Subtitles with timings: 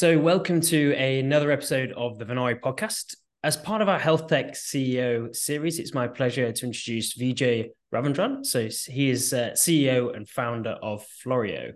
[0.00, 3.16] So, welcome to another episode of the Venari podcast.
[3.44, 8.46] As part of our Health Tech CEO series, it's my pleasure to introduce Vijay Ravindran.
[8.46, 11.74] So, he is uh, CEO and founder of Floreo.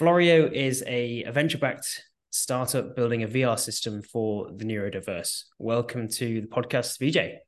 [0.00, 5.42] Floreo is a, a venture backed startup building a VR system for the neurodiverse.
[5.58, 7.38] Welcome to the podcast, Vijay.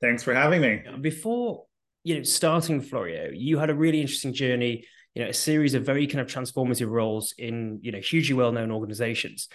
[0.00, 0.82] Thanks for having me.
[1.00, 1.66] Before
[2.02, 5.84] you know, starting Floreo, you had a really interesting journey you know a series of
[5.84, 9.48] very kind of transformative roles in you know hugely well-known organizations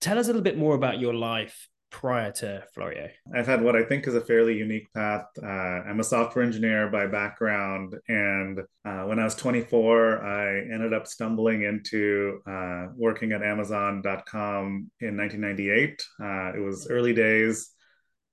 [0.00, 3.08] tell us a little bit more about your life prior to Floreo?
[3.32, 5.26] I've had what I think is a fairly unique path.
[5.40, 7.94] Uh, I'm a software engineer by background.
[8.08, 14.90] And uh, when I was 24, I ended up stumbling into uh, working at Amazon.com
[15.00, 16.02] in 1998.
[16.20, 17.70] Uh, it was early days.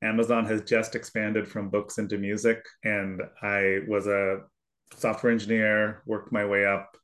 [0.02, 2.64] Amazon has just expanded from books into music.
[2.84, 4.40] And I was a
[4.96, 6.98] software engineer, worked my way up.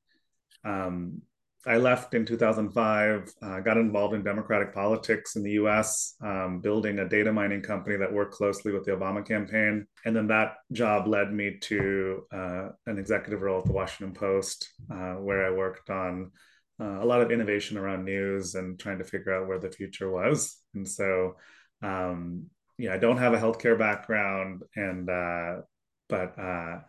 [0.63, 1.21] Um,
[1.67, 6.99] I left in 2005, uh, got involved in democratic politics in the US, um, building
[6.99, 9.87] a data mining company that worked closely with the Obama campaign.
[10.05, 14.69] And then that job led me to uh, an executive role at the Washington Post,
[14.91, 16.31] uh, where I worked on
[16.79, 20.11] uh, a lot of innovation around news and trying to figure out where the future
[20.11, 20.57] was.
[20.75, 21.37] And so,
[21.81, 22.45] um,
[22.77, 25.61] yeah, I don't have a healthcare background, and uh,
[26.09, 26.79] but uh,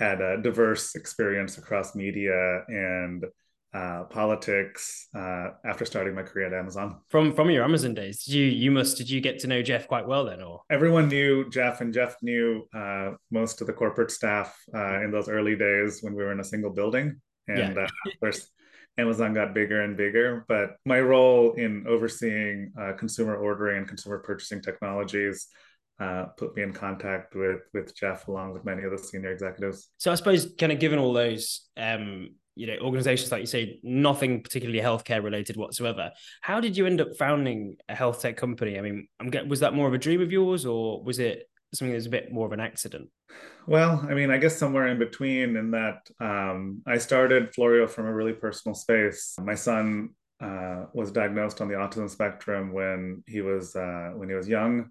[0.00, 3.26] had a diverse experience across media and
[3.72, 7.00] uh, politics uh, after starting my career at Amazon.
[7.08, 9.86] From from your Amazon days, did you you must did you get to know Jeff
[9.86, 14.10] quite well then, or everyone knew Jeff, and Jeff knew uh, most of the corporate
[14.10, 17.82] staff uh, in those early days when we were in a single building, and yeah.
[17.82, 18.50] Uh, of course.
[18.98, 24.18] Amazon got bigger and bigger, but my role in overseeing uh, consumer ordering and consumer
[24.18, 25.46] purchasing technologies
[26.00, 29.90] uh, put me in contact with with Jeff along with many of the senior executives.
[29.98, 33.78] So I suppose, kind of given all those, um, you know, organizations like you say,
[33.82, 36.10] nothing particularly healthcare related whatsoever.
[36.40, 38.78] How did you end up founding a health tech company?
[38.78, 41.48] I mean, I'm get, was that more of a dream of yours, or was it
[41.74, 43.10] something that was a bit more of an accident?
[43.66, 45.54] Well, I mean, I guess somewhere in between.
[45.54, 49.34] In that, um, I started Floreo from a really personal space.
[49.38, 50.10] My son
[50.40, 54.90] uh, was diagnosed on the autism spectrum when he was uh, when he was young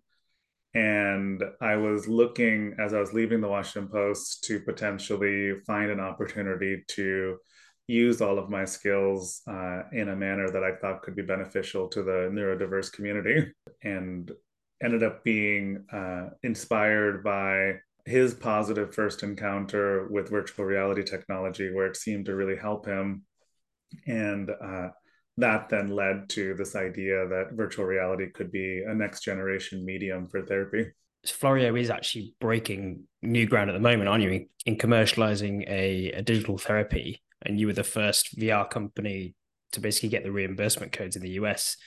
[0.74, 6.00] and I was looking as I was leaving the Washington Post to potentially find an
[6.00, 7.38] opportunity to
[7.88, 11.88] use all of my skills uh, in a manner that I thought could be beneficial
[11.90, 13.52] to the neurodiverse community,
[13.84, 14.31] and
[14.84, 17.74] ended up being uh, inspired by
[18.06, 23.24] his positive first encounter with virtual reality technology, where it seemed to really help him.
[24.06, 24.90] And uh,
[25.39, 30.27] that then led to this idea that virtual reality could be a next generation medium
[30.27, 30.91] for therapy.
[31.25, 36.22] Floreo is actually breaking new ground at the moment, aren't you, in, commercializing a, a
[36.22, 37.22] digital therapy?
[37.41, 39.35] And you were the first VR company
[39.73, 41.77] to basically get the reimbursement codes in the US,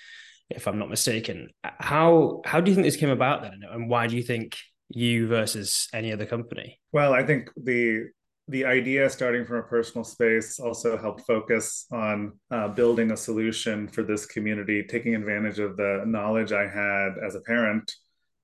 [0.50, 1.48] if I'm not mistaken.
[1.62, 4.56] How how do you think this came about then, and why do you think
[4.88, 6.80] you versus any other company?
[6.92, 8.08] Well, I think the
[8.48, 13.86] the idea starting from a personal space also helped focus on uh, building a solution
[13.86, 17.90] for this community taking advantage of the knowledge i had as a parent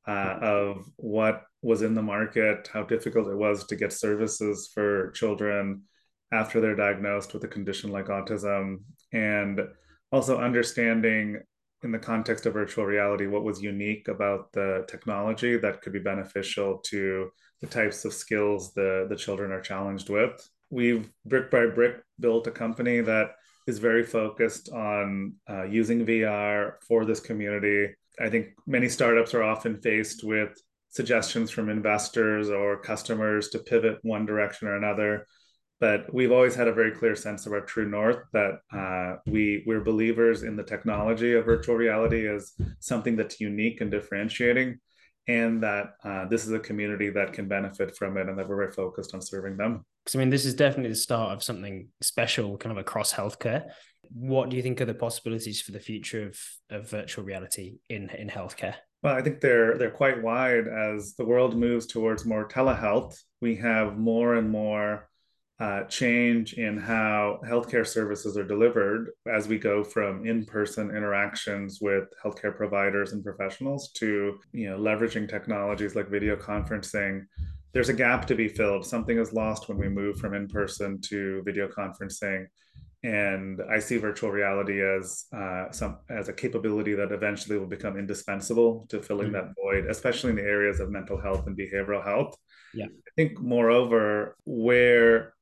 [0.07, 5.11] uh, of what was in the market how difficult it was to get services for
[5.11, 5.83] children
[6.33, 8.77] after they're diagnosed with a condition like autism
[9.13, 9.61] and
[10.13, 11.41] also understanding
[11.83, 15.99] in the context of virtual reality what was unique about the technology that could be
[15.99, 20.49] beneficial to the types of skills the, the children are challenged with.
[20.71, 23.31] We've brick by brick built a company that
[23.67, 27.95] is very focused on uh, using VR for this community.
[28.21, 30.59] I think many startups are often faced with
[30.91, 35.27] suggestions from investors or customers to pivot one direction or another.
[35.81, 39.63] But we've always had a very clear sense of our true north that uh, we
[39.67, 44.79] we're believers in the technology of virtual reality as something that's unique and differentiating
[45.29, 48.57] and that uh, this is a community that can benefit from it and that we're
[48.57, 49.85] very focused on serving them.
[50.05, 53.67] Because I mean, this is definitely the start of something special, kind of across healthcare.
[54.11, 58.09] What do you think are the possibilities for the future of, of virtual reality in,
[58.11, 58.75] in healthcare?
[59.03, 63.15] Well, I think they're they're quite wide as the world moves towards more telehealth.
[63.41, 65.08] We have more and more
[65.61, 72.05] uh, change in how healthcare services are delivered as we go from in-person interactions with
[72.25, 77.25] healthcare providers and professionals to you know leveraging technologies like video conferencing.
[77.73, 78.87] There's a gap to be filled.
[78.87, 82.47] Something is lost when we move from in-person to video conferencing.
[83.05, 87.97] And i see virtual reality as uh, some as a capability that eventually will become
[87.97, 89.47] indispensable to filling mm-hmm.
[89.47, 92.37] that void especially in the areas of mental health and behavioral health.
[92.75, 92.87] Yeah.
[92.87, 95.35] I think moreover where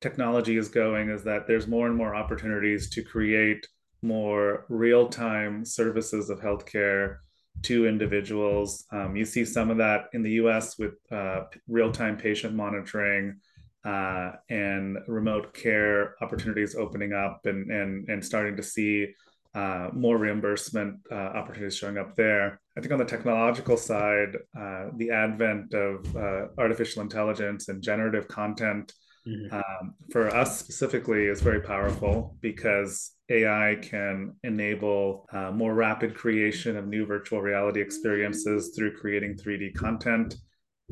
[0.00, 3.66] technology is going is that there's more and more opportunities to create
[4.02, 7.16] more real-time services of healthcare
[7.62, 8.84] to individuals.
[8.92, 13.40] Um, you see some of that in the US with uh, real-time patient monitoring
[13.84, 19.08] uh, and remote care opportunities opening up and, and, and starting to see
[19.54, 22.60] uh, more reimbursement uh, opportunities showing up there.
[22.76, 28.28] I think on the technological side, uh, the advent of uh, artificial intelligence and generative
[28.28, 28.92] content
[29.26, 29.54] mm-hmm.
[29.54, 36.76] um, for us specifically is very powerful because AI can enable uh, more rapid creation
[36.76, 40.34] of new virtual reality experiences through creating 3D content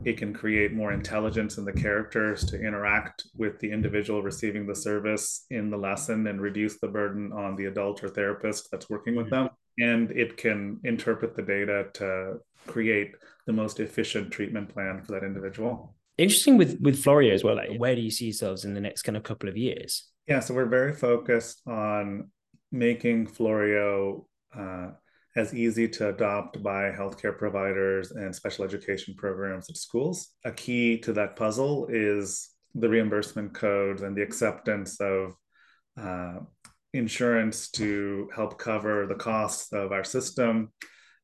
[0.05, 4.75] it can create more intelligence in the characters to interact with the individual receiving the
[4.75, 9.17] service in the lesson and reduce the burden on the adult or therapist that's working
[9.17, 9.47] with mm-hmm.
[9.47, 12.35] them and it can interpret the data to
[12.67, 13.15] create
[13.47, 17.77] the most efficient treatment plan for that individual interesting with with floreo as well like
[17.79, 20.09] where do you see yourselves in the next kind of couple of years?
[20.27, 22.31] Yeah so we're very focused on
[22.73, 24.25] making floreo
[24.57, 24.89] uh,
[25.37, 30.31] as easy to adopt by healthcare providers and special education programs at schools.
[30.45, 35.35] A key to that puzzle is the reimbursement codes and the acceptance of
[36.01, 36.39] uh,
[36.95, 40.73] insurance to help cover the costs of our system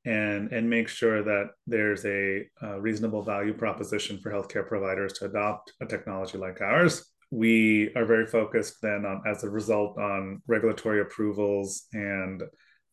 [0.05, 5.27] and, and make sure that there's a, a reasonable value proposition for healthcare providers to
[5.27, 10.43] adopt a technology like ours we are very focused then on as a result on
[10.47, 12.43] regulatory approvals and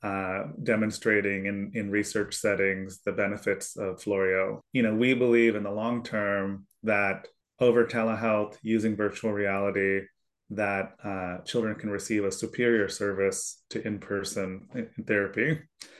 [0.02, 4.62] uh, demonstrating in, in research settings the benefits of Floreo.
[4.72, 7.28] You know, we believe in the long term that
[7.60, 10.04] over telehealth using virtual reality,
[10.52, 14.68] that uh, children can receive a superior service to in-person
[15.06, 15.60] therapy.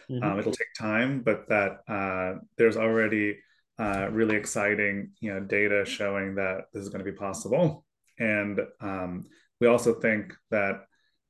[0.10, 0.24] Mm-hmm.
[0.24, 3.38] Um, it'll take time, but that uh, there's already
[3.78, 7.86] uh, really exciting, you know, data showing that this is going to be possible.
[8.18, 9.26] And um,
[9.62, 10.82] we also think that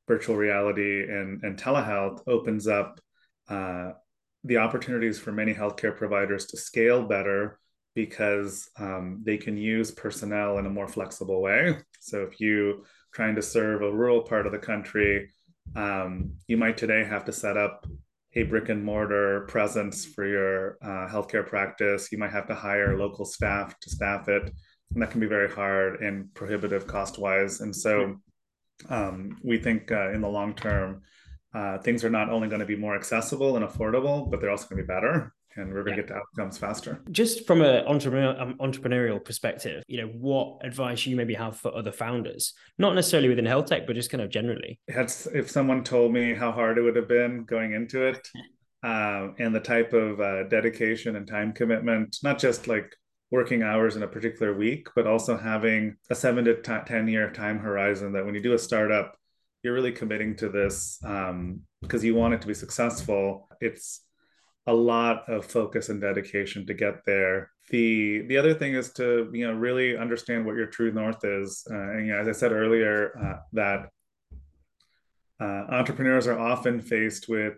[0.08, 3.00] virtual reality and, and telehealth opens up
[3.50, 3.92] uh,
[4.44, 7.60] the opportunities for many healthcare providers to scale better
[7.96, 11.76] because um, they can use personnel in a more flexible way.
[12.00, 15.30] So if you trying to serve a rural part of the country,
[15.76, 17.86] um, you might today have to set up
[18.36, 22.12] a brick and mortar presence for your uh, healthcare practice.
[22.12, 24.52] You might have to hire local staff to staff it,
[24.94, 27.62] and that can be very hard and prohibitive cost wise.
[27.62, 28.18] And so
[28.90, 31.02] um, we think uh, in the long term,
[31.54, 34.68] uh, things are not only going to be more accessible and affordable, but they're also
[34.68, 36.08] going to be better and we're going to yeah.
[36.08, 37.02] get the outcomes faster.
[37.12, 41.76] Just from an entrepreneurial, um, entrepreneurial perspective, you know, what advice you maybe have for
[41.76, 44.80] other founders, not necessarily within health tech, but just kind of generally?
[44.90, 48.28] Had, if someone told me how hard it would have been going into it
[48.84, 52.96] um, and the type of uh, dedication and time commitment, not just like
[53.32, 57.30] working hours in a particular week, but also having a seven to t- 10 year
[57.32, 59.16] time horizon that when you do a startup,
[59.64, 63.50] you're really committing to this um, because you want it to be successful.
[63.60, 64.02] It's
[64.70, 67.50] a lot of focus and dedication to get there.
[67.72, 71.66] The the other thing is to you know really understand what your true north is.
[71.70, 73.90] Uh, and you know, as I said earlier, uh, that
[75.42, 77.58] uh, entrepreneurs are often faced with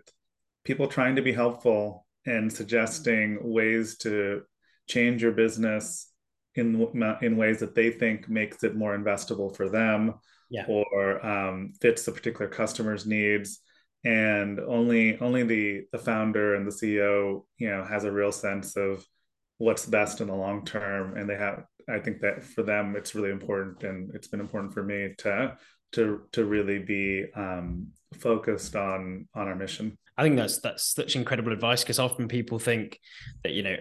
[0.64, 4.42] people trying to be helpful and suggesting ways to
[4.88, 6.10] change your business
[6.54, 6.66] in
[7.20, 10.14] in ways that they think makes it more investable for them
[10.50, 10.64] yeah.
[10.66, 13.60] or um, fits the particular customer's needs
[14.04, 18.76] and only only the the founder and the ceo you know has a real sense
[18.76, 19.04] of
[19.58, 23.14] what's best in the long term and they have i think that for them it's
[23.14, 25.56] really important and it's been important for me to
[25.92, 31.14] to to really be um, focused on on our mission i think that's that's such
[31.14, 32.98] incredible advice because often people think
[33.44, 33.76] that you know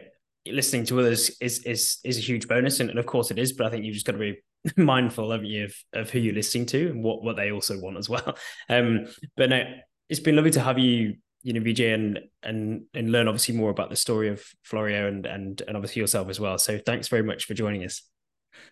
[0.47, 3.53] listening to others is is is a huge bonus, and, and of course it is.
[3.53, 4.41] But I think you've just got to be
[4.77, 7.97] mindful of you of, of who you're listening to and what what they also want
[7.97, 8.37] as well.
[8.69, 9.63] Um, but no,
[10.11, 13.71] it's been lovely to have you, you know, Vijay, and and and learn obviously more
[13.71, 16.57] about the story of Floreo and and and obviously yourself as well.
[16.57, 18.03] So thanks very much for joining us.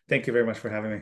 [0.10, 1.01] Thank you very much for having me.